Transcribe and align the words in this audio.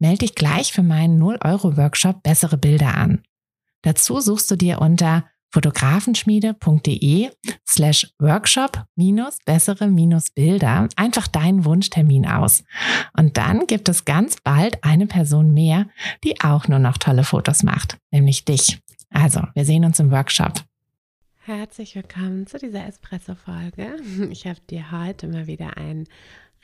Melde 0.00 0.20
dich 0.20 0.34
gleich 0.34 0.72
für 0.72 0.82
meinen 0.82 1.22
0-Euro-Workshop 1.22 2.22
Bessere 2.22 2.56
Bilder 2.56 2.96
an. 2.96 3.22
Dazu 3.82 4.20
suchst 4.20 4.50
du 4.50 4.56
dir 4.56 4.80
unter 4.80 5.26
fotografenschmiede.de 5.52 7.30
slash 7.68 8.10
workshop 8.18 8.84
minus 8.96 9.36
bessere 9.44 9.88
minus 9.88 10.30
Bilder 10.30 10.88
einfach 10.96 11.26
deinen 11.26 11.66
Wunschtermin 11.66 12.26
aus. 12.26 12.64
Und 13.14 13.36
dann 13.36 13.66
gibt 13.66 13.90
es 13.90 14.06
ganz 14.06 14.36
bald 14.42 14.82
eine 14.82 15.06
Person 15.06 15.52
mehr, 15.52 15.86
die 16.24 16.40
auch 16.40 16.66
nur 16.66 16.78
noch 16.78 16.96
tolle 16.96 17.24
Fotos 17.24 17.62
macht, 17.62 17.98
nämlich 18.10 18.46
dich. 18.46 18.80
Also, 19.10 19.42
wir 19.54 19.66
sehen 19.66 19.84
uns 19.84 20.00
im 20.00 20.10
Workshop. 20.10 20.64
Herzlich 21.40 21.94
willkommen 21.94 22.46
zu 22.46 22.58
dieser 22.58 22.86
Espresso-Folge. 22.86 23.96
Ich 24.30 24.46
habe 24.46 24.60
dir 24.70 24.92
heute 24.92 25.28
mal 25.28 25.46
wieder 25.46 25.76
einen 25.76 26.06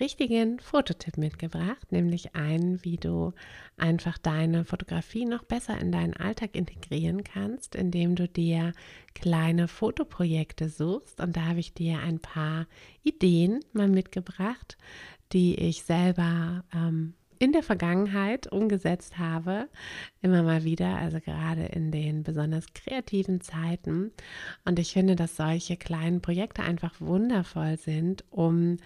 richtigen 0.00 0.60
Fototipp 0.60 1.16
mitgebracht, 1.16 1.90
nämlich 1.90 2.34
einen, 2.34 2.84
wie 2.84 2.96
du 2.96 3.32
einfach 3.76 4.18
deine 4.18 4.64
Fotografie 4.64 5.24
noch 5.24 5.42
besser 5.44 5.78
in 5.78 5.92
deinen 5.92 6.14
Alltag 6.14 6.54
integrieren 6.54 7.24
kannst, 7.24 7.74
indem 7.74 8.14
du 8.14 8.28
dir 8.28 8.72
kleine 9.14 9.68
Fotoprojekte 9.68 10.68
suchst. 10.68 11.20
Und 11.20 11.36
da 11.36 11.46
habe 11.46 11.60
ich 11.60 11.74
dir 11.74 11.98
ein 12.00 12.20
paar 12.20 12.66
Ideen 13.02 13.60
mal 13.72 13.88
mitgebracht, 13.88 14.76
die 15.32 15.54
ich 15.56 15.82
selber 15.82 16.64
ähm, 16.74 17.14
in 17.38 17.52
der 17.52 17.62
Vergangenheit 17.62 18.50
umgesetzt 18.50 19.18
habe, 19.18 19.68
immer 20.22 20.42
mal 20.42 20.64
wieder, 20.64 20.96
also 20.96 21.20
gerade 21.20 21.66
in 21.66 21.90
den 21.90 22.22
besonders 22.22 22.72
kreativen 22.72 23.40
Zeiten. 23.40 24.12
Und 24.64 24.78
ich 24.78 24.92
finde, 24.92 25.16
dass 25.16 25.36
solche 25.36 25.76
kleinen 25.76 26.20
Projekte 26.22 26.62
einfach 26.62 27.00
wundervoll 27.00 27.76
sind, 27.76 28.24
um 28.30 28.78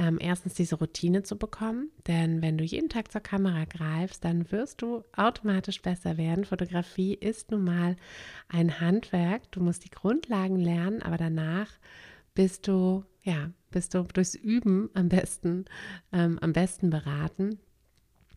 ähm, 0.00 0.16
erstens 0.18 0.54
diese 0.54 0.76
Routine 0.76 1.22
zu 1.24 1.36
bekommen, 1.36 1.90
denn 2.06 2.40
wenn 2.40 2.56
du 2.56 2.64
jeden 2.64 2.88
Tag 2.88 3.12
zur 3.12 3.20
Kamera 3.20 3.66
greifst, 3.66 4.24
dann 4.24 4.50
wirst 4.50 4.80
du 4.80 5.04
automatisch 5.14 5.82
besser 5.82 6.16
werden. 6.16 6.46
Fotografie 6.46 7.12
ist 7.12 7.50
nun 7.50 7.64
mal 7.64 7.96
ein 8.48 8.80
Handwerk, 8.80 9.52
du 9.52 9.60
musst 9.60 9.84
die 9.84 9.90
Grundlagen 9.90 10.56
lernen, 10.56 11.02
aber 11.02 11.18
danach 11.18 11.68
bist 12.34 12.66
du, 12.66 13.04
ja, 13.22 13.50
bist 13.70 13.92
du 13.92 14.02
durchs 14.04 14.34
Üben 14.34 14.88
am 14.94 15.10
besten, 15.10 15.66
ähm, 16.12 16.38
am 16.40 16.54
besten 16.54 16.88
beraten. 16.88 17.58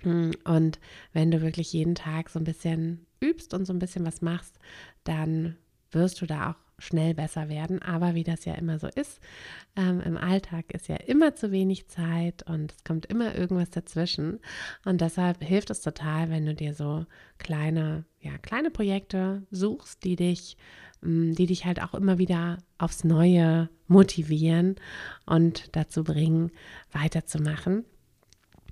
Und 0.04 0.80
wenn 1.14 1.32
du 1.32 1.42
wirklich 1.42 1.72
jeden 1.72 1.96
Tag 1.96 2.30
so 2.30 2.40
ein 2.40 2.44
bisschen 2.44 3.06
übst 3.22 3.54
und 3.54 3.64
so 3.64 3.72
ein 3.72 3.80
bisschen 3.80 4.06
was 4.06 4.22
machst, 4.22 4.60
dann 5.06 5.56
wirst 5.92 6.20
du 6.22 6.26
da 6.26 6.52
auch 6.52 6.63
schnell 6.78 7.14
besser 7.14 7.50
werden. 7.50 7.82
Aber 7.82 8.16
wie 8.16 8.24
das 8.24 8.46
ja 8.46 8.56
immer 8.56 8.80
so 8.80 8.88
ist, 8.88 9.20
ähm, 9.76 10.02
im 10.02 10.18
Alltag 10.18 10.74
ist 10.74 10.88
ja 10.88 10.96
immer 10.96 11.36
zu 11.36 11.52
wenig 11.52 11.88
Zeit 11.88 12.44
und 12.44 12.74
es 12.74 12.84
kommt 12.84 13.06
immer 13.06 13.36
irgendwas 13.36 13.70
dazwischen. 13.70 14.40
Und 14.86 15.02
deshalb 15.02 15.44
hilft 15.44 15.70
es 15.70 15.82
total, 15.82 16.30
wenn 16.30 16.46
du 16.46 16.54
dir 16.54 16.74
so 16.74 17.06
kleine, 17.38 18.06
ja, 18.20 18.38
kleine 18.38 18.72
Projekte 18.72 19.44
suchst, 19.52 20.04
die 20.04 20.16
dich, 20.16 20.58
ähm, 21.04 21.36
die 21.36 21.46
dich 21.46 21.66
halt 21.66 21.82
auch 21.82 21.94
immer 21.94 22.18
wieder 22.18 22.58
aufs 22.78 23.04
Neue 23.04 23.70
motivieren 23.88 24.76
und 25.26 25.76
dazu 25.76 26.04
bringen, 26.04 26.52
weiterzumachen. 26.92 27.86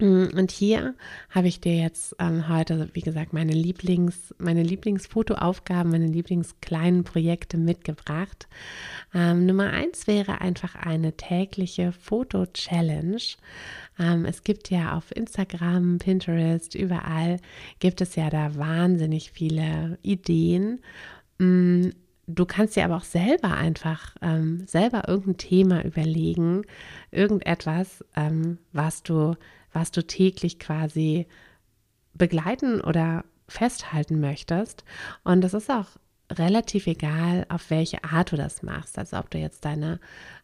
Mm, 0.01 0.29
und 0.35 0.51
hier 0.51 0.95
habe 1.29 1.47
ich 1.47 1.61
dir 1.61 1.75
jetzt 1.75 2.15
ähm, 2.19 2.49
heute, 2.49 2.89
wie 2.93 3.01
gesagt, 3.01 3.33
meine 3.33 3.53
Lieblings, 3.53 4.33
meine 4.39 4.63
Lieblingsfotoaufgaben, 4.63 5.91
meine 5.91 6.07
Lieblingskleinen 6.07 7.03
Projekte 7.03 7.57
mitgebracht. 7.57 8.47
Ähm, 9.13 9.45
Nummer 9.45 9.69
eins 9.69 10.07
wäre 10.07 10.41
einfach 10.41 10.75
eine 10.75 11.13
tägliche 11.13 11.91
Foto-Challenge. 11.91 13.21
Ähm, 13.99 14.25
es 14.25 14.43
gibt 14.43 14.71
ja 14.71 14.97
auf 14.97 15.15
Instagram, 15.15 15.99
Pinterest, 15.99 16.73
überall 16.73 17.37
gibt 17.79 18.01
es 18.01 18.15
ja 18.15 18.29
da 18.29 18.55
wahnsinnig 18.55 19.31
viele 19.31 19.99
Ideen. 20.01 20.79
Du 22.33 22.45
kannst 22.45 22.75
dir 22.75 22.85
aber 22.85 22.97
auch 22.97 23.03
selber 23.03 23.55
einfach 23.55 24.15
ähm, 24.21 24.65
selber 24.65 25.07
irgendein 25.07 25.37
Thema 25.37 25.85
überlegen, 25.85 26.63
irgendetwas, 27.11 28.05
ähm, 28.15 28.57
was 28.71 29.03
du 29.03 29.35
was 29.73 29.91
du 29.91 30.05
täglich 30.05 30.59
quasi 30.59 31.27
begleiten 32.13 32.81
oder 32.81 33.23
festhalten 33.47 34.19
möchtest. 34.19 34.83
Und 35.23 35.41
das 35.41 35.53
ist 35.53 35.69
auch 35.69 35.87
relativ 36.37 36.87
egal, 36.87 37.45
auf 37.49 37.69
welche 37.69 38.03
Art 38.03 38.31
du 38.31 38.35
das 38.35 38.63
machst. 38.63 38.97
Also 38.97 39.17
ob 39.17 39.29
du 39.29 39.37
jetzt 39.37 39.65
deine, 39.65 39.99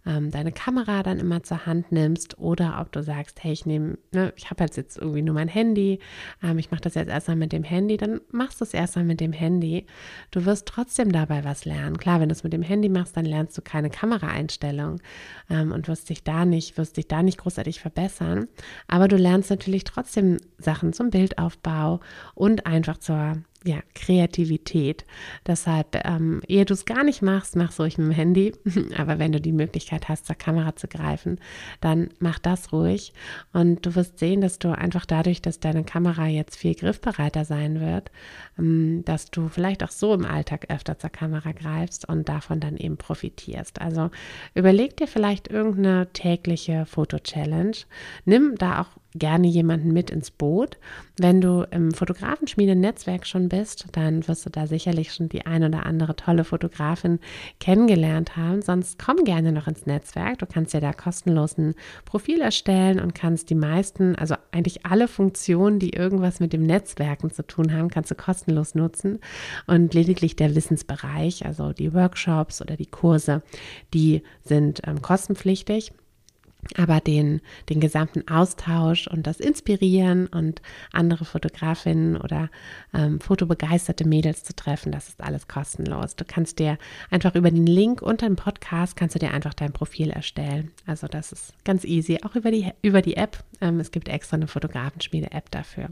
ähm, 0.06 0.31
deine 0.31 0.52
Kamera 0.52 1.03
dann 1.03 1.20
immer 1.20 1.44
zur 1.44 1.66
Hand 1.66 1.92
nimmst 1.92 2.40
oder 2.40 2.80
ob 2.81 2.92
du 2.92 3.02
sagst, 3.03 3.44
hey, 3.44 3.53
ich 3.53 3.66
nehme, 3.66 3.97
ne, 4.12 4.34
ich 4.36 4.50
habe 4.50 4.64
jetzt, 4.64 4.78
jetzt 4.78 4.97
irgendwie 4.97 5.22
nur 5.22 5.36
mein 5.36 5.47
Handy, 5.47 6.00
ähm, 6.44 6.59
ich 6.59 6.72
mache 6.72 6.81
das 6.81 6.96
jetzt 6.96 7.09
erstmal 7.09 7.38
mit 7.38 7.52
dem 7.52 7.64
Handy, 7.64 7.97
dann 7.97 8.22
machst 8.31 8.59
du 8.62 8.66
es 8.66 8.74
erstmal 8.74 9.06
mit 9.06 9.20
dem 9.20 9.34
Handy. 9.34 9.86
Du 10.31 10.46
wirst 10.46 10.68
trotzdem 10.68 11.12
dabei 11.12 11.44
was 11.44 11.66
lernen. 11.66 11.97
Klar, 11.97 12.20
wenn 12.20 12.30
du 12.30 12.34
es 12.34 12.44
mit 12.44 12.53
dem 12.53 12.64
Handy 12.64 12.90
machst, 12.90 13.18
dann 13.18 13.26
lernst 13.26 13.58
du 13.58 13.62
keine 13.62 13.90
Kameraeinstellung 13.90 15.00
ähm, 15.50 15.72
und 15.72 15.88
wirst 15.88 16.09
dich 16.09 16.24
da 16.24 16.46
nicht, 16.46 16.78
wirst 16.78 16.97
dich 16.97 17.08
da 17.08 17.24
nicht 17.24 17.40
großartig 17.40 17.80
verbessern. 17.80 18.47
Aber 18.88 19.08
du 19.08 19.16
lernst 19.16 19.50
natürlich 19.50 19.84
trotzdem 19.84 20.38
Sachen 20.58 20.94
zum 20.94 21.09
Bildaufbau 21.09 22.02
und 22.36 22.66
einfach 22.66 22.97
zur 22.97 23.38
ja, 23.67 23.79
Kreativität. 23.94 25.05
Deshalb, 25.45 26.01
ähm, 26.05 26.41
ehe 26.47 26.63
du 26.63 26.73
es 26.73 26.85
gar 26.85 27.03
nicht 27.03 27.22
machst, 27.22 27.57
mach 27.57 27.72
es 27.72 27.79
ruhig 27.79 27.97
mit 27.97 28.07
dem 28.07 28.13
Handy. 28.13 28.53
Aber 28.97 29.19
wenn 29.19 29.33
du 29.33 29.41
die 29.41 29.51
Möglichkeit 29.51 30.07
hast, 30.07 30.25
zur 30.25 30.38
Kamera 30.38 30.75
zu 30.78 30.88
greifen, 30.88 31.39
dann 31.81 32.09
mach 32.19 32.39
das 32.39 32.72
ruhig. 32.72 33.13
Und 33.51 33.85
du 33.85 33.95
wirst 33.95 34.19
sehen, 34.19 34.39
dass 34.39 34.57
du 34.57 34.69
einfach 34.69 35.05
dadurch, 35.05 35.41
dass 35.41 35.59
deine 35.59 35.83
Kamera 35.83 36.28
jetzt 36.28 36.55
viel 36.55 36.75
griffbereiter 36.75 37.44
sein 37.44 37.81
wird, 37.81 38.09
ähm, 38.57 39.03
dass 39.03 39.31
du 39.31 39.50
vielleicht 39.50 39.84
auch 39.84 39.91
so 39.91 40.13
im 40.13 40.25
Alltag 40.25 40.67
öfter 40.69 40.97
zur 40.97 41.09
Kamera 41.09 41.51
greifst 41.51 42.07
und 42.07 42.29
davon 42.29 42.61
dann 42.61 42.78
eben 42.78 42.95
profitierst. 42.95 43.81
Also 43.81 44.11
überleg 44.55 44.95
dir 44.95 45.07
vielleicht 45.07 45.49
irgendeine 45.49 46.07
tägliche 46.13 46.85
Foto-Challenge. 46.85 47.75
Nimm 48.23 48.55
da 48.55 48.81
auch 48.81 48.97
gerne 49.17 49.47
jemanden 49.47 49.94
mit 49.94 50.09
ins 50.09 50.31
Boot. 50.31 50.78
Wenn 51.19 51.41
du 51.41 51.66
im 51.72 51.91
Fotografenschmiede-Netzwerk 51.91 53.25
schon 53.25 53.50
bist, 53.50 53.88
dann 53.94 54.28
wirst 54.28 54.45
du 54.45 54.50
da 54.50 54.67
sicherlich 54.67 55.13
schon 55.13 55.29
die 55.29 55.45
ein 55.45 55.63
oder 55.63 55.85
andere 55.85 56.16
tolle 56.16 56.44
Fotografin 56.44 57.19
kennengelernt 57.59 58.38
haben. 58.38 58.61
Sonst 58.61 59.00
komm 59.00 59.23
gerne 59.23 59.51
noch 59.51 59.67
ins 59.67 59.85
Netzwerk. 59.85 60.39
Du 60.39 60.45
kannst 60.45 60.73
dir 60.73 60.81
da 60.81 60.94
kostenlos 60.94 61.57
ein 61.57 61.73
Profil 62.05 62.41
erstellen 62.41 63.00
und 63.00 63.16
kannst 63.16 63.50
die 63.50 63.55
meisten, 63.55 64.16
also 64.16 64.35
eigentlich 64.51 64.85
alle 64.85 65.07
Funktionen, 65.07 65.79
die 65.79 65.91
irgendwas 65.91 66.39
mit 66.39 66.53
dem 66.53 66.63
Netzwerken 66.63 67.31
zu 67.31 67.45
tun 67.45 67.73
haben, 67.73 67.89
kannst 67.89 68.11
du 68.11 68.16
kostenlos 68.16 68.75
nutzen. 68.75 69.19
Und 69.66 69.94
lediglich 69.94 70.35
der 70.35 70.55
Wissensbereich, 70.55 71.45
also 71.45 71.73
die 71.73 71.94
Workshops 71.94 72.61
oder 72.61 72.75
die 72.75 72.85
Kurse, 72.85 73.41
die 73.94 74.22
sind 74.41 74.81
ähm, 74.85 75.01
kostenpflichtig. 75.01 75.94
Aber 76.75 77.00
den, 77.00 77.41
den 77.69 77.79
gesamten 77.79 78.28
Austausch 78.28 79.07
und 79.07 79.28
das 79.28 79.39
Inspirieren 79.39 80.28
und 80.28 80.61
andere 80.91 81.25
Fotografinnen 81.25 82.17
oder 82.17 82.50
ähm, 82.94 83.19
fotobegeisterte 83.19 84.08
Mädels 84.08 84.43
zu 84.43 84.55
treffen, 84.55 84.91
das 84.91 85.09
ist 85.09 85.22
alles 85.22 85.47
kostenlos. 85.47 86.16
Du 86.16 86.25
kannst 86.25 86.59
dir 86.59 86.78
einfach 87.09 87.35
über 87.35 87.52
den 87.52 87.67
Link 87.67 88.02
unter 88.02 88.25
dem 88.25 88.35
Podcast 88.35 88.96
kannst 88.96 89.16
du 89.16 89.19
dir 89.19 89.31
einfach 89.31 89.53
dein 89.53 89.73
Profil 89.73 90.09
erstellen. 90.09 90.72
Also 90.85 91.08
das 91.08 91.31
ist 91.31 91.53
ganz 91.64 91.84
easy, 91.84 92.19
auch 92.23 92.35
über 92.35 92.52
die, 92.52 92.72
über 92.81 93.02
die 93.02 93.17
App. 93.17 93.43
Ähm, 93.61 93.79
es 93.79 93.91
gibt 93.91 94.09
extra 94.09 94.35
eine 94.35 94.47
Fotografenschmiede-App 94.47 95.52
dafür. 95.52 95.90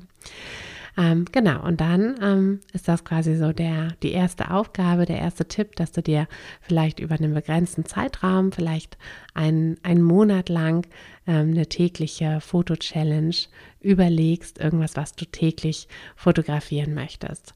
Ähm, 0.97 1.25
genau, 1.31 1.61
und 1.65 1.81
dann 1.81 2.15
ähm, 2.21 2.59
ist 2.71 2.87
das 2.87 3.03
quasi 3.03 3.35
so 3.35 3.51
der, 3.51 3.89
die 4.01 4.11
erste 4.11 4.51
Aufgabe, 4.51 5.05
der 5.05 5.19
erste 5.19 5.45
Tipp, 5.45 5.75
dass 5.75 5.91
du 5.91 6.01
dir 6.01 6.27
vielleicht 6.61 6.99
über 6.99 7.15
einen 7.15 7.33
begrenzten 7.33 7.85
Zeitraum, 7.85 8.51
vielleicht 8.53 8.97
einen, 9.33 9.77
einen 9.83 10.01
Monat 10.01 10.47
lang 10.47 10.87
ähm, 11.27 11.51
eine 11.51 11.67
tägliche 11.67 12.39
Foto-Challenge 12.39 13.35
überlegst, 13.81 14.59
irgendwas, 14.59 14.95
was 14.95 15.13
du 15.13 15.25
täglich 15.25 15.89
fotografieren 16.15 16.93
möchtest. 16.93 17.55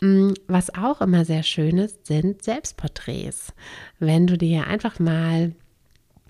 Mm, 0.00 0.34
was 0.46 0.72
auch 0.74 1.00
immer 1.00 1.24
sehr 1.24 1.42
schön 1.42 1.78
ist, 1.78 2.06
sind 2.06 2.42
Selbstporträts. 2.42 3.52
Wenn 3.98 4.28
du 4.28 4.38
dir 4.38 4.68
einfach 4.68 5.00
mal 5.00 5.52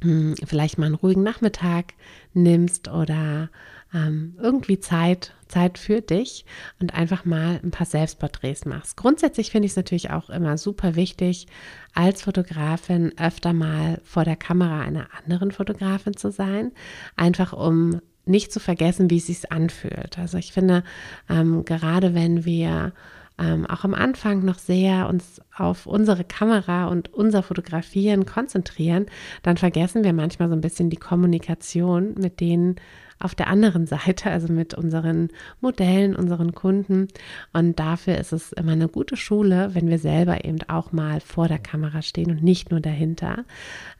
vielleicht 0.00 0.78
mal 0.78 0.86
einen 0.86 0.94
ruhigen 0.94 1.22
Nachmittag 1.22 1.94
nimmst 2.32 2.88
oder 2.88 3.50
ähm, 3.94 4.36
irgendwie 4.40 4.78
Zeit, 4.78 5.34
Zeit 5.48 5.78
für 5.78 6.00
dich 6.00 6.44
und 6.80 6.94
einfach 6.94 7.24
mal 7.24 7.60
ein 7.62 7.70
paar 7.70 7.86
Selbstporträts 7.86 8.66
machst. 8.66 8.96
Grundsätzlich 8.96 9.50
finde 9.50 9.66
ich 9.66 9.72
es 9.72 9.76
natürlich 9.76 10.10
auch 10.10 10.30
immer 10.30 10.58
super 10.58 10.94
wichtig, 10.94 11.46
als 11.94 12.22
Fotografin 12.22 13.12
öfter 13.18 13.52
mal 13.52 14.00
vor 14.04 14.24
der 14.24 14.36
Kamera 14.36 14.82
einer 14.82 15.08
anderen 15.22 15.50
Fotografin 15.50 16.16
zu 16.16 16.30
sein, 16.30 16.72
einfach 17.16 17.52
um 17.52 18.00
nicht 18.26 18.52
zu 18.52 18.60
vergessen, 18.60 19.10
wie 19.10 19.16
es 19.16 19.26
sich 19.26 19.50
anfühlt. 19.50 20.18
Also 20.18 20.36
ich 20.36 20.52
finde, 20.52 20.84
ähm, 21.30 21.64
gerade 21.64 22.14
wenn 22.14 22.44
wir 22.44 22.92
ähm, 23.38 23.67
auch 23.67 23.85
am 23.85 23.94
Anfang 23.94 24.44
noch 24.44 24.58
sehr 24.58 25.08
uns 25.08 25.40
auf 25.56 25.87
unsere 25.87 26.25
Kamera 26.25 26.87
und 26.87 27.12
unser 27.14 27.43
Fotografieren 27.43 28.26
konzentrieren, 28.26 29.06
dann 29.43 29.56
vergessen 29.56 30.05
wir 30.05 30.12
manchmal 30.12 30.49
so 30.49 30.55
ein 30.55 30.61
bisschen 30.61 30.90
die 30.90 30.96
Kommunikation 30.96 32.14
mit 32.19 32.40
denen 32.40 32.76
auf 33.20 33.35
der 33.35 33.49
anderen 33.49 33.87
Seite, 33.88 34.31
also 34.31 34.52
mit 34.52 34.75
unseren 34.75 35.29
Modellen, 35.61 36.17
unseren 36.17 36.55
Kunden. 36.55 37.08
Und 37.52 37.79
dafür 37.79 38.19
ist 38.19 38.32
es 38.32 38.52
immer 38.52 38.73
eine 38.73 38.88
gute 38.88 39.17
Schule, 39.17 39.75
wenn 39.75 39.88
wir 39.88 39.99
selber 39.99 40.44
eben 40.44 40.58
auch 40.69 40.93
mal 40.93 41.20
vor 41.20 41.49
der 41.49 41.58
Kamera 41.58 42.02
stehen 42.02 42.31
und 42.31 42.43
nicht 42.43 42.70
nur 42.70 42.81
dahinter. 42.81 43.44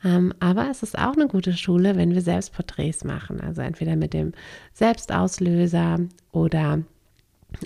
Ähm, 0.05 0.33
aber 0.41 0.69
es 0.71 0.83
ist 0.83 0.99
auch 0.99 1.15
eine 1.15 1.29
gute 1.29 1.53
Schule, 1.53 1.97
wenn 1.97 2.15
wir 2.15 2.23
Selbstporträts 2.23 3.05
machen. 3.05 3.41
Also 3.41 3.63
entweder 3.63 3.97
mit 3.97 4.15
dem 4.15 4.33
Selbstauslöser 4.73 6.01
oder 6.33 6.81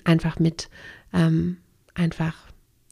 einfach 0.05 0.39
mit 0.39 0.69
ähm, 1.13 1.59
einfach 1.95 2.35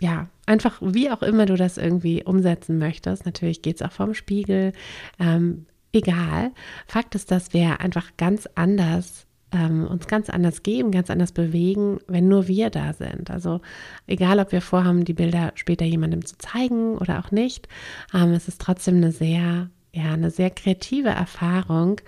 ja, 0.02 0.28
einfach 0.46 0.78
wie 0.80 1.10
auch 1.10 1.22
immer 1.22 1.46
du 1.46 1.56
das 1.56 1.76
irgendwie 1.76 2.24
umsetzen 2.24 2.78
möchtest. 2.78 3.26
Natürlich 3.26 3.60
geht 3.62 3.76
es 3.76 3.82
auch 3.82 3.92
vom 3.92 4.14
Spiegel. 4.14 4.72
Ähm, 5.18 5.66
egal. 5.92 6.52
Fakt 6.86 7.14
ist, 7.14 7.30
dass 7.30 7.52
wir 7.52 7.80
einfach 7.80 8.16
ganz 8.16 8.48
anders 8.54 9.26
ähm, 9.52 9.86
uns 9.86 10.06
ganz 10.06 10.30
anders 10.30 10.62
geben, 10.62 10.92
ganz 10.92 11.10
anders 11.10 11.32
bewegen, 11.32 11.98
wenn 12.06 12.28
nur 12.28 12.48
wir 12.48 12.70
da 12.70 12.92
sind. 12.92 13.30
Also 13.30 13.60
egal, 14.06 14.38
ob 14.38 14.52
wir 14.52 14.62
vorhaben, 14.62 15.04
die 15.04 15.12
Bilder 15.12 15.52
später 15.56 15.84
jemandem 15.84 16.24
zu 16.24 16.38
zeigen 16.38 16.96
oder 16.96 17.18
auch 17.18 17.30
nicht, 17.30 17.68
ähm, 18.14 18.32
es 18.32 18.48
ist 18.48 18.60
trotzdem 18.60 18.96
eine 18.96 19.12
sehr 19.12 19.68
ja, 19.92 20.12
eine 20.12 20.30
sehr 20.30 20.50
kreative 20.50 21.08
Erfahrung 21.08 22.00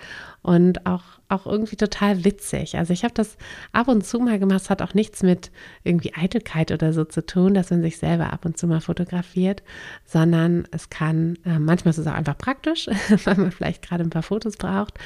und 0.43 0.87
auch, 0.87 1.02
auch 1.29 1.46
irgendwie 1.46 1.75
total 1.75 2.25
witzig. 2.25 2.76
Also 2.76 2.93
ich 2.93 3.02
habe 3.02 3.14
das 3.14 3.37
ab 3.73 3.88
und 3.88 4.06
zu 4.06 4.20
mal 4.20 4.38
gemacht, 4.38 4.62
es 4.62 4.70
hat 4.70 4.82
auch 4.82 4.94
nichts 4.94 5.23
mit 5.23 5.50
irgendwie 5.82 6.14
Eitelkeit 6.14 6.70
oder 6.70 6.93
so 6.93 7.05
zu 7.05 7.26
tun, 7.26 7.55
dass 7.55 7.70
man 7.70 7.82
sich 7.82 7.99
selber 7.99 8.32
ab 8.32 8.44
und 8.44 8.56
zu 8.56 8.69
mal 8.69 8.81
fotografiert, 8.81 9.64
sondern 10.05 10.69
es 10.70 10.90
kann, 10.90 11.38
äh, 11.44 11.58
manchmal 11.58 11.90
ist 11.90 11.99
es 11.99 12.06
auch 12.06 12.12
einfach 12.12 12.38
praktisch, 12.38 12.87
weil 13.25 13.37
man 13.37 13.50
vielleicht 13.50 13.82
gerade 13.82 14.05
ein 14.05 14.11
paar 14.11 14.23
Fotos 14.23 14.56
braucht, 14.56 14.99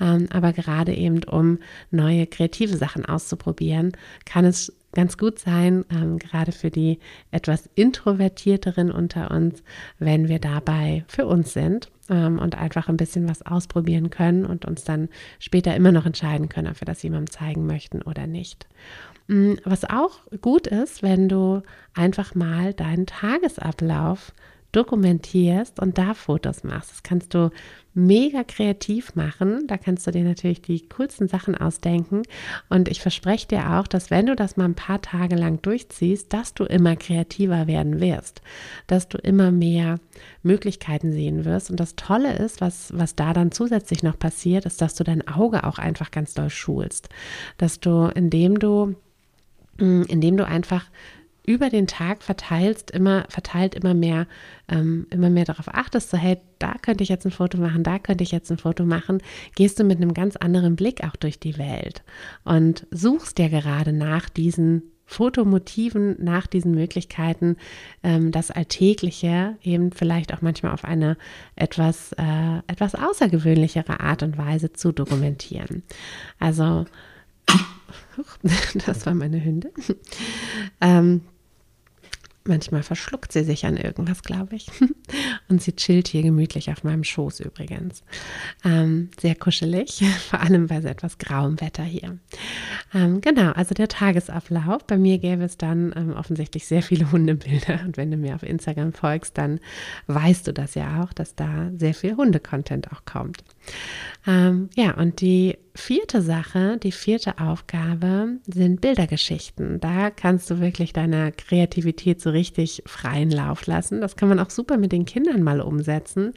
ähm, 0.00 0.28
aber 0.30 0.54
gerade 0.54 0.94
eben 0.94 1.24
um 1.24 1.58
neue 1.90 2.26
kreative 2.26 2.78
Sachen 2.78 3.04
auszuprobieren, 3.04 3.92
kann 4.24 4.46
es 4.46 4.72
ganz 4.94 5.16
gut 5.16 5.38
sein, 5.38 5.84
ähm, 5.90 6.18
gerade 6.18 6.52
für 6.52 6.70
die 6.70 6.98
etwas 7.30 7.68
introvertierteren 7.74 8.90
unter 8.90 9.30
uns, 9.30 9.62
wenn 9.98 10.28
wir 10.28 10.38
dabei 10.38 11.04
für 11.08 11.26
uns 11.26 11.52
sind 11.52 11.90
ähm, 12.12 12.38
und 12.38 12.56
einfach 12.56 12.88
ein 12.88 12.96
bisschen 12.96 13.28
was 13.28 13.42
ausprobieren 13.42 14.10
können 14.10 14.44
und 14.44 14.64
uns 14.66 14.84
dann 14.84 15.08
später 15.38 15.74
immer 15.74 15.90
noch 15.90 16.06
entscheiden 16.06 16.48
können, 16.48 16.68
ob 16.68 16.80
wir 16.80 16.86
das 16.86 17.02
jemandem 17.02 17.30
zeigen 17.30 17.66
möchten 17.66 18.02
oder 18.02 18.26
nicht. 18.26 18.66
Mm, 19.28 19.54
was 19.64 19.88
auch 19.88 20.20
gut 20.40 20.66
ist, 20.66 21.02
wenn 21.02 21.28
du 21.28 21.62
einfach 21.94 22.34
mal 22.34 22.74
deinen 22.74 23.06
Tagesablauf 23.06 24.32
dokumentierst 24.72 25.78
und 25.78 25.98
da 25.98 26.14
Fotos 26.14 26.64
machst. 26.64 26.90
Das 26.90 27.02
kannst 27.02 27.34
du 27.34 27.50
mega 27.94 28.42
kreativ 28.42 29.14
machen. 29.14 29.66
Da 29.66 29.76
kannst 29.76 30.06
du 30.06 30.10
dir 30.10 30.24
natürlich 30.24 30.62
die 30.62 30.88
coolsten 30.88 31.28
Sachen 31.28 31.54
ausdenken. 31.54 32.22
Und 32.68 32.88
ich 32.88 33.00
verspreche 33.00 33.48
dir 33.48 33.74
auch, 33.74 33.86
dass 33.86 34.10
wenn 34.10 34.26
du 34.26 34.34
das 34.34 34.56
mal 34.56 34.64
ein 34.64 34.74
paar 34.74 35.02
Tage 35.02 35.36
lang 35.36 35.60
durchziehst, 35.62 36.32
dass 36.32 36.54
du 36.54 36.64
immer 36.64 36.96
kreativer 36.96 37.66
werden 37.66 38.00
wirst, 38.00 38.40
dass 38.86 39.08
du 39.08 39.18
immer 39.18 39.50
mehr 39.50 40.00
Möglichkeiten 40.42 41.12
sehen 41.12 41.44
wirst. 41.44 41.70
Und 41.70 41.78
das 41.78 41.96
Tolle 41.96 42.34
ist, 42.36 42.60
was, 42.60 42.92
was 42.96 43.14
da 43.14 43.32
dann 43.34 43.52
zusätzlich 43.52 44.02
noch 44.02 44.18
passiert, 44.18 44.64
ist, 44.64 44.80
dass 44.80 44.94
du 44.94 45.04
dein 45.04 45.26
Auge 45.28 45.64
auch 45.64 45.78
einfach 45.78 46.10
ganz 46.10 46.34
doll 46.34 46.50
schulst. 46.50 47.10
Dass 47.58 47.78
du, 47.78 48.06
indem 48.06 48.58
du, 48.58 48.94
mm, 49.78 50.02
indem 50.08 50.38
du 50.38 50.46
einfach 50.46 50.86
über 51.44 51.70
den 51.70 51.86
Tag 51.86 52.22
verteilst, 52.22 52.90
immer, 52.90 53.24
verteilt 53.28 53.74
immer 53.74 53.94
mehr, 53.94 54.26
ähm, 54.68 55.06
immer 55.10 55.30
mehr 55.30 55.44
darauf 55.44 55.68
achtest, 55.68 56.10
so 56.10 56.16
hey, 56.16 56.38
da 56.58 56.74
könnte 56.80 57.02
ich 57.02 57.08
jetzt 57.08 57.24
ein 57.24 57.32
Foto 57.32 57.58
machen, 57.58 57.82
da 57.82 57.98
könnte 57.98 58.22
ich 58.22 58.32
jetzt 58.32 58.50
ein 58.50 58.58
Foto 58.58 58.84
machen, 58.84 59.22
gehst 59.56 59.78
du 59.78 59.84
mit 59.84 59.98
einem 59.98 60.14
ganz 60.14 60.36
anderen 60.36 60.76
Blick 60.76 61.02
auch 61.04 61.16
durch 61.16 61.40
die 61.40 61.58
Welt 61.58 62.02
und 62.44 62.86
suchst 62.90 63.38
ja 63.38 63.48
gerade 63.48 63.92
nach 63.92 64.28
diesen 64.28 64.92
Fotomotiven, 65.04 66.16
nach 66.24 66.46
diesen 66.46 66.72
Möglichkeiten, 66.72 67.56
ähm, 68.02 68.30
das 68.30 68.50
Alltägliche 68.50 69.56
eben 69.62 69.92
vielleicht 69.92 70.32
auch 70.32 70.40
manchmal 70.40 70.72
auf 70.72 70.84
eine 70.84 71.18
etwas, 71.54 72.12
äh, 72.12 72.58
etwas 72.66 72.94
außergewöhnlichere 72.94 74.00
Art 74.00 74.22
und 74.22 74.38
Weise 74.38 74.72
zu 74.72 74.92
dokumentieren. 74.92 75.82
Also 76.38 76.86
das 78.86 79.04
war 79.06 79.14
meine 79.14 79.44
Hündin. 79.44 79.72
Ähm, 80.80 81.22
Manchmal 82.44 82.82
verschluckt 82.82 83.32
sie 83.32 83.44
sich 83.44 83.66
an 83.66 83.76
irgendwas, 83.76 84.22
glaube 84.22 84.56
ich. 84.56 84.66
Und 85.48 85.62
sie 85.62 85.76
chillt 85.76 86.08
hier 86.08 86.22
gemütlich 86.22 86.70
auf 86.70 86.82
meinem 86.82 87.04
Schoß 87.04 87.40
übrigens. 87.40 88.02
Ähm, 88.64 89.10
sehr 89.20 89.34
kuschelig, 89.34 90.02
vor 90.30 90.40
allem 90.40 90.66
bei 90.66 90.80
so 90.80 90.88
etwas 90.88 91.18
grauem 91.18 91.60
Wetter 91.60 91.84
hier. 91.84 92.18
Ähm, 92.92 93.20
genau, 93.20 93.52
also 93.52 93.74
der 93.74 93.88
Tagesablauf. 93.88 94.84
Bei 94.86 94.98
mir 94.98 95.18
gäbe 95.18 95.44
es 95.44 95.56
dann 95.56 95.92
ähm, 95.96 96.14
offensichtlich 96.14 96.66
sehr 96.66 96.82
viele 96.82 97.12
Hundebilder. 97.12 97.80
Und 97.84 97.96
wenn 97.96 98.10
du 98.10 98.16
mir 98.16 98.34
auf 98.34 98.42
Instagram 98.42 98.92
folgst, 98.92 99.38
dann 99.38 99.60
weißt 100.08 100.46
du 100.46 100.52
das 100.52 100.74
ja 100.74 101.02
auch, 101.02 101.12
dass 101.12 101.36
da 101.36 101.70
sehr 101.76 101.94
viel 101.94 102.16
Hunde-Content 102.16 102.92
auch 102.92 103.04
kommt. 103.04 103.44
Ähm, 104.26 104.68
ja, 104.74 104.94
und 104.94 105.20
die 105.20 105.58
vierte 105.74 106.20
Sache, 106.20 106.78
die 106.78 106.92
vierte 106.92 107.38
Aufgabe 107.38 108.38
sind 108.46 108.80
Bildergeschichten. 108.80 109.80
Da 109.80 110.10
kannst 110.10 110.50
du 110.50 110.60
wirklich 110.60 110.92
deiner 110.92 111.32
Kreativität 111.32 112.20
so 112.20 112.30
richtig 112.30 112.82
freien 112.86 113.30
Lauf 113.30 113.66
lassen. 113.66 114.00
Das 114.00 114.16
kann 114.16 114.28
man 114.28 114.38
auch 114.38 114.50
super 114.50 114.76
mit 114.76 114.92
den 114.92 115.04
Kindern 115.04 115.42
mal 115.42 115.60
umsetzen, 115.60 116.34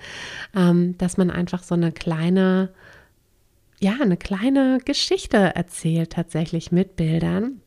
ähm, 0.56 0.98
dass 0.98 1.18
man 1.18 1.32
einfach 1.32 1.64
so 1.64 1.76
eine 1.76 1.92
kleine, 1.92 2.70
ja, 3.80 3.98
eine 4.02 4.18
kleine 4.18 4.80
Geschichte 4.84 5.38
erzählt 5.38 6.12
tatsächlich 6.12 6.72
mit 6.72 6.96
Bildern. 6.96 7.62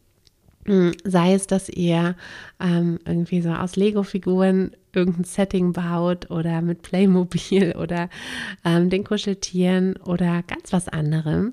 Hm, 0.65 0.93
sei 1.05 1.35
es, 1.35 1.47
dass 1.47 1.69
ihr 1.69 2.17
ähm, 2.61 2.99
irgendwie 3.05 3.43
so 3.43 3.51
aus 3.51 3.77
Lego-Figuren 3.77 4.73
irgendein 4.93 5.25
Setting 5.25 5.73
baut 5.73 6.31
oder 6.31 6.63
mit 6.63 6.83
Playmobil 6.83 7.75
oder 7.79 8.09
ähm, 8.65 8.91
den 8.91 9.05
Kuscheltieren 9.05 9.97
oder 9.97 10.43
ganz 10.43 10.73
was 10.73 10.89
anderem. 10.89 11.53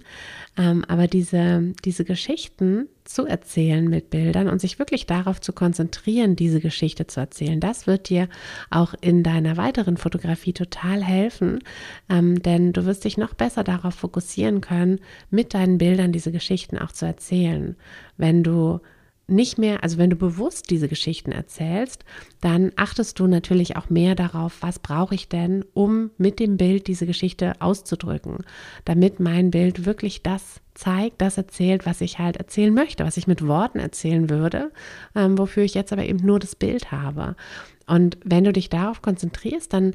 Ähm, 0.58 0.86
aber 0.88 1.08
diese, 1.08 1.74
diese 1.84 2.06
Geschichten 2.06 2.88
zu 3.04 3.26
erzählen 3.26 3.88
mit 3.88 4.10
Bildern 4.10 4.48
und 4.48 4.62
sich 4.62 4.80
wirklich 4.80 5.06
darauf 5.06 5.42
zu 5.42 5.54
konzentrieren, 5.54 6.36
diese 6.36 6.60
Geschichte 6.60 7.08
zu 7.08 7.20
erzählen, 7.20 7.60
das 7.60 7.88
wird 7.88 8.10
dir 8.10 8.30
auch 8.70 8.94
in 9.02 9.22
deiner 9.22 9.58
weiteren 9.58 9.98
Fotografie 9.98 10.54
total 10.54 11.04
helfen, 11.04 11.60
ähm, 12.10 12.42
denn 12.42 12.74
du 12.74 12.86
wirst 12.86 13.04
dich 13.04 13.18
noch 13.18 13.34
besser 13.34 13.64
darauf 13.64 13.96
fokussieren 13.96 14.62
können, 14.62 15.00
mit 15.30 15.54
deinen 15.54 15.78
Bildern 15.78 16.14
diese 16.14 16.32
Geschichten 16.32 16.78
auch 16.78 16.92
zu 16.92 17.06
erzählen. 17.06 17.76
Wenn 18.18 18.44
du 18.44 18.80
nicht 19.28 19.58
mehr, 19.58 19.84
also 19.84 19.98
wenn 19.98 20.10
du 20.10 20.16
bewusst 20.16 20.70
diese 20.70 20.88
Geschichten 20.88 21.32
erzählst, 21.32 22.06
dann 22.42 22.72
achtest 22.76 23.20
du 23.20 23.28
natürlich 23.28 23.76
auch 23.76 23.90
mehr 23.90 24.16
darauf, 24.16 24.58
was 24.62 24.80
brauche 24.80 25.16
ich 25.16 25.30
denn, 25.30 25.66
um 25.74 26.12
mit 26.18 26.40
dem 26.40 26.58
Bild 26.58 26.88
diese 26.88 27.06
Geschichte 27.06 27.54
auszudrücken, 27.60 28.46
damit 28.86 29.20
mein 29.20 29.52
Bild 29.52 29.86
wirklich 29.86 30.22
das 30.22 30.62
zeigt, 30.76 31.22
das 31.22 31.38
erzählt, 31.38 31.86
was 31.86 32.02
ich 32.02 32.20
halt 32.20 32.38
erzählen 32.38 32.74
möchte, 32.74 33.06
was 33.06 33.18
ich 33.18 33.28
mit 33.28 33.48
Worten 33.48 33.80
erzählen 33.80 34.30
würde, 34.30 34.72
ähm, 35.16 35.38
wofür 35.38 35.64
ich 35.64 35.74
jetzt 35.74 35.94
aber 35.94 36.04
eben 36.06 36.24
nur 36.26 36.40
das 36.40 36.56
Bild 36.56 36.92
habe. 36.92 37.36
Und 37.88 38.18
wenn 38.24 38.44
du 38.44 38.52
dich 38.52 38.70
darauf 38.70 39.02
konzentrierst, 39.02 39.72
dann 39.74 39.94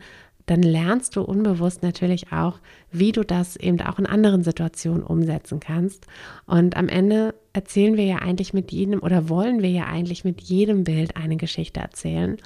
dann 0.51 0.65
lernst 0.65 1.15
du 1.15 1.23
unbewusst 1.23 1.85
natürlich 1.85 2.33
auch, 2.33 2.59
wie 2.91 3.13
du 3.13 3.25
das 3.25 3.55
eben 3.55 3.81
auch 3.83 4.01
in 4.01 4.07
anderen 4.07 4.43
Situationen 4.43 5.05
umsetzen 5.05 5.61
kannst. 5.61 6.09
Und 6.45 6.77
am 6.77 6.89
Ende 6.89 7.37
erzählen 7.53 7.97
wir 7.97 8.03
ja 8.03 8.17
eigentlich 8.17 8.53
mit 8.53 8.73
jedem 8.73 9.01
oder 9.01 9.29
wollen 9.29 9.63
wir 9.63 9.71
ja 9.71 9.85
eigentlich 9.85 10.25
mit 10.25 10.41
jedem 10.41 10.83
Bild 10.83 11.17
eine 11.17 11.37
Geschichte 11.37 11.79
erzählen. 11.79 12.37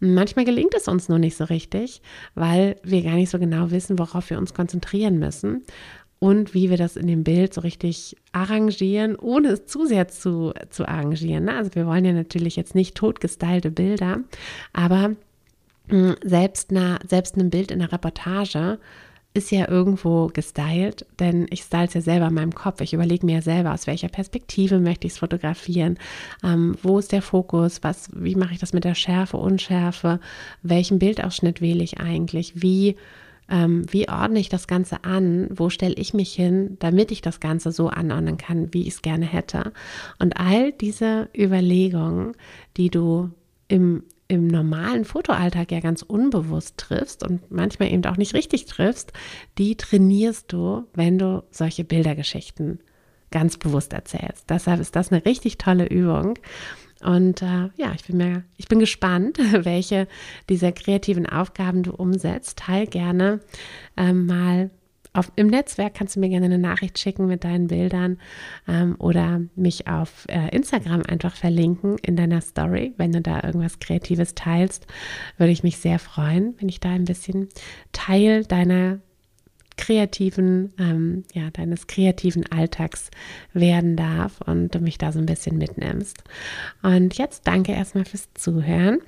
Manchmal 0.00 0.44
gelingt 0.44 0.74
es 0.74 0.88
uns 0.88 1.08
nur 1.08 1.20
nicht 1.20 1.36
so 1.36 1.44
richtig, 1.44 2.02
weil 2.34 2.78
wir 2.82 3.04
gar 3.04 3.14
nicht 3.14 3.30
so 3.30 3.38
genau 3.38 3.70
wissen, 3.70 3.96
worauf 3.96 4.28
wir 4.28 4.38
uns 4.38 4.54
konzentrieren 4.54 5.20
müssen 5.20 5.62
und 6.18 6.54
wie 6.54 6.68
wir 6.68 6.76
das 6.76 6.96
in 6.96 7.06
dem 7.06 7.22
Bild 7.22 7.54
so 7.54 7.60
richtig 7.60 8.16
arrangieren, 8.32 9.14
ohne 9.14 9.50
es 9.50 9.66
zu 9.66 9.86
sehr 9.86 10.08
zu, 10.08 10.52
zu 10.68 10.88
arrangieren. 10.88 11.44
Ne? 11.44 11.54
Also 11.54 11.76
wir 11.76 11.86
wollen 11.86 12.04
ja 12.04 12.12
natürlich 12.12 12.56
jetzt 12.56 12.74
nicht 12.74 12.96
totgestylte 12.96 13.70
Bilder, 13.70 14.18
aber 14.72 15.14
selbst, 15.88 16.70
einer, 16.70 17.00
selbst 17.06 17.34
einem 17.34 17.50
Bild 17.50 17.70
in 17.70 17.80
einer 17.80 17.92
Reportage 17.92 18.78
ist 19.34 19.50
ja 19.50 19.68
irgendwo 19.68 20.26
gestylt, 20.26 21.06
denn 21.18 21.46
ich 21.50 21.62
style 21.62 21.86
es 21.86 21.94
ja 21.94 22.00
selber 22.02 22.28
in 22.28 22.34
meinem 22.34 22.54
Kopf. 22.54 22.80
Ich 22.80 22.92
überlege 22.92 23.24
mir 23.24 23.36
ja 23.36 23.42
selber, 23.42 23.72
aus 23.72 23.86
welcher 23.86 24.08
Perspektive 24.08 24.78
möchte 24.78 25.06
ich 25.06 25.14
es 25.14 25.18
fotografieren, 25.18 25.98
ähm, 26.44 26.76
wo 26.82 26.98
ist 26.98 27.12
der 27.12 27.22
Fokus, 27.22 27.82
was, 27.82 28.10
wie 28.14 28.34
mache 28.34 28.52
ich 28.52 28.60
das 28.60 28.74
mit 28.74 28.84
der 28.84 28.94
Schärfe, 28.94 29.38
Unschärfe, 29.38 30.20
welchen 30.62 30.98
Bildausschnitt 30.98 31.62
wähle 31.62 31.82
ich 31.82 31.98
eigentlich, 31.98 32.62
wie, 32.62 32.96
ähm, 33.48 33.86
wie 33.90 34.08
ordne 34.08 34.38
ich 34.38 34.50
das 34.50 34.66
Ganze 34.66 35.02
an, 35.04 35.48
wo 35.50 35.70
stelle 35.70 35.94
ich 35.94 36.12
mich 36.12 36.34
hin, 36.34 36.76
damit 36.78 37.10
ich 37.10 37.22
das 37.22 37.40
Ganze 37.40 37.72
so 37.72 37.88
anordnen 37.88 38.36
kann, 38.36 38.74
wie 38.74 38.82
ich 38.82 38.94
es 38.94 39.02
gerne 39.02 39.24
hätte. 39.24 39.72
Und 40.18 40.36
all 40.36 40.72
diese 40.72 41.30
Überlegungen, 41.34 42.34
die 42.76 42.90
du 42.90 43.30
im 43.68 44.04
im 44.32 44.46
normalen 44.46 45.04
Fotoalltag 45.04 45.70
ja 45.72 45.80
ganz 45.80 46.00
unbewusst 46.00 46.78
triffst 46.78 47.22
und 47.22 47.50
manchmal 47.50 47.92
eben 47.92 48.02
auch 48.06 48.16
nicht 48.16 48.32
richtig 48.32 48.64
triffst, 48.64 49.12
die 49.58 49.76
trainierst 49.76 50.50
du, 50.50 50.86
wenn 50.94 51.18
du 51.18 51.44
solche 51.50 51.84
Bildergeschichten 51.84 52.80
ganz 53.30 53.58
bewusst 53.58 53.92
erzählst. 53.92 54.48
Deshalb 54.48 54.80
ist 54.80 54.96
das 54.96 55.12
eine 55.12 55.22
richtig 55.26 55.58
tolle 55.58 55.86
Übung. 55.86 56.38
Und 57.02 57.42
äh, 57.42 57.68
ja, 57.76 57.92
ich 57.94 58.04
bin 58.06 58.16
mir, 58.16 58.44
ich 58.56 58.68
bin 58.68 58.78
gespannt, 58.78 59.38
welche 59.52 60.08
dieser 60.48 60.72
kreativen 60.72 61.26
Aufgaben 61.26 61.82
du 61.82 61.92
umsetzt. 61.92 62.58
Teil 62.58 62.86
gerne 62.86 63.40
äh, 63.98 64.14
mal 64.14 64.70
auf, 65.14 65.30
Im 65.36 65.48
Netzwerk 65.48 65.94
kannst 65.94 66.16
du 66.16 66.20
mir 66.20 66.30
gerne 66.30 66.46
eine 66.46 66.58
Nachricht 66.58 66.98
schicken 66.98 67.26
mit 67.26 67.44
deinen 67.44 67.66
Bildern 67.66 68.18
ähm, 68.66 68.96
oder 68.98 69.42
mich 69.54 69.86
auf 69.86 70.26
äh, 70.28 70.48
Instagram 70.56 71.02
einfach 71.02 71.36
verlinken 71.36 71.98
in 71.98 72.16
deiner 72.16 72.40
Story. 72.40 72.94
Wenn 72.96 73.12
du 73.12 73.20
da 73.20 73.42
irgendwas 73.42 73.78
Kreatives 73.78 74.34
teilst, 74.34 74.86
würde 75.36 75.52
ich 75.52 75.62
mich 75.62 75.76
sehr 75.76 75.98
freuen, 75.98 76.54
wenn 76.58 76.68
ich 76.68 76.80
da 76.80 76.90
ein 76.90 77.04
bisschen 77.04 77.48
Teil 77.92 78.44
deiner 78.44 79.00
kreativen, 79.76 80.72
ähm, 80.78 81.24
ja, 81.32 81.50
deines 81.50 81.86
kreativen 81.86 82.50
Alltags 82.50 83.10
werden 83.52 83.96
darf 83.96 84.40
und 84.42 84.74
du 84.74 84.80
mich 84.80 84.98
da 84.98 85.12
so 85.12 85.18
ein 85.18 85.26
bisschen 85.26 85.58
mitnimmst. 85.58 86.22
Und 86.82 87.18
jetzt 87.18 87.46
danke 87.46 87.72
erstmal 87.72 88.04
fürs 88.04 88.32
Zuhören. 88.34 89.00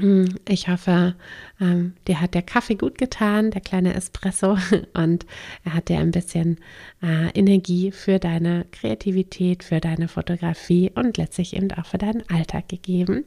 Hm, 0.00 0.34
ich 0.48 0.68
hoffe, 0.68 1.14
ähm, 1.60 1.94
dir 2.06 2.20
hat 2.20 2.34
der 2.34 2.42
Kaffee 2.42 2.74
gut 2.74 2.98
getan, 2.98 3.50
der 3.50 3.60
kleine 3.60 3.94
Espresso, 3.94 4.58
und 4.94 5.26
er 5.64 5.74
hat 5.74 5.88
dir 5.88 5.98
ein 5.98 6.10
bisschen 6.10 6.58
äh, 7.02 7.30
Energie 7.34 7.90
für 7.92 8.18
deine 8.18 8.66
Kreativität, 8.72 9.64
für 9.64 9.80
deine 9.80 10.08
Fotografie 10.08 10.90
und 10.94 11.16
letztlich 11.16 11.56
eben 11.56 11.70
auch 11.72 11.86
für 11.86 11.98
deinen 11.98 12.28
Alltag 12.28 12.68
gegeben. 12.68 13.24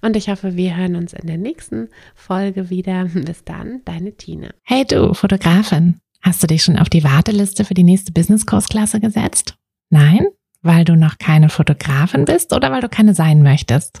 Und 0.00 0.16
ich 0.16 0.28
hoffe, 0.28 0.56
wir 0.56 0.76
hören 0.76 0.96
uns 0.96 1.12
in 1.12 1.26
der 1.26 1.38
nächsten 1.38 1.88
Folge 2.14 2.70
wieder. 2.70 3.04
Bis 3.14 3.44
dann, 3.44 3.82
deine 3.84 4.12
Tine. 4.12 4.54
Hey 4.62 4.84
du, 4.84 5.14
Fotografin, 5.14 6.00
hast 6.22 6.42
du 6.42 6.46
dich 6.46 6.62
schon 6.62 6.78
auf 6.78 6.88
die 6.88 7.04
Warteliste 7.04 7.64
für 7.64 7.74
die 7.74 7.84
nächste 7.84 8.12
Business-Kursklasse 8.12 9.00
gesetzt? 9.00 9.56
Nein? 9.90 10.26
Weil 10.62 10.84
du 10.84 10.96
noch 10.96 11.18
keine 11.18 11.48
Fotografin 11.48 12.24
bist 12.24 12.52
oder 12.52 12.72
weil 12.72 12.80
du 12.80 12.88
keine 12.88 13.14
sein 13.14 13.42
möchtest? 13.42 14.00